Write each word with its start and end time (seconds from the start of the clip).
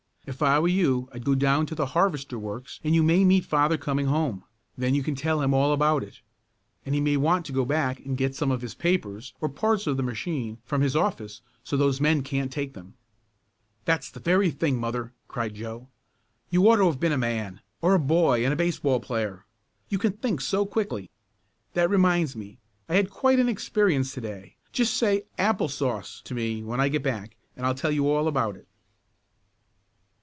If 0.27 0.43
I 0.43 0.59
were 0.59 0.67
you 0.67 1.09
I'd 1.11 1.25
go 1.25 1.33
down 1.33 1.65
toward 1.65 1.77
the 1.77 1.85
harvester 1.87 2.37
works 2.37 2.79
and 2.83 2.93
you 2.93 3.01
may 3.01 3.25
meet 3.25 3.43
father 3.43 3.75
coming 3.75 4.05
home. 4.05 4.43
Then 4.77 4.93
you 4.93 5.01
can 5.01 5.15
tell 5.15 5.41
him 5.41 5.51
all 5.51 5.73
about 5.73 6.03
it, 6.03 6.21
and 6.85 6.93
he 6.93 7.01
may 7.01 7.17
want 7.17 7.43
to 7.47 7.51
go 7.51 7.65
back 7.65 7.99
and 8.05 8.15
get 8.17 8.35
some 8.35 8.51
of 8.51 8.61
his 8.61 8.75
papers, 8.75 9.33
or 9.41 9.49
parts 9.49 9.87
of 9.87 9.97
the 9.97 10.03
machine, 10.03 10.59
from 10.63 10.81
his 10.81 10.95
office 10.95 11.41
so 11.63 11.75
those 11.75 11.99
men 11.99 12.21
can't 12.21 12.51
take 12.51 12.75
them." 12.75 12.93
"That's 13.85 14.11
the 14.11 14.19
very 14.19 14.51
thing, 14.51 14.79
mother!" 14.79 15.11
cried 15.27 15.55
Joe. 15.55 15.89
"You 16.51 16.69
ought 16.69 16.75
to 16.77 16.85
have 16.85 16.99
been 16.99 17.11
a 17.11 17.17
man 17.17 17.59
or 17.81 17.95
a 17.95 17.99
boy 17.99 18.43
and 18.45 18.53
a 18.53 18.55
baseball 18.55 18.99
player! 18.99 19.45
You 19.89 19.97
can 19.97 20.13
think 20.13 20.39
so 20.39 20.67
quickly. 20.67 21.09
That 21.73 21.89
reminds 21.89 22.35
me; 22.35 22.59
I 22.87 22.95
had 22.95 23.09
quite 23.09 23.39
an 23.39 23.49
experience 23.49 24.13
to 24.13 24.21
day. 24.21 24.55
Just 24.71 24.93
say 24.95 25.23
'apple 25.39 25.67
sauce' 25.67 26.21
to 26.25 26.35
me 26.35 26.63
when 26.63 26.79
I 26.79 26.89
get 26.89 27.01
back, 27.03 27.35
and 27.57 27.65
I'll 27.65 27.75
tell 27.75 27.91
you 27.91 28.07
all 28.09 28.27
about 28.27 28.55
it." 28.55 28.67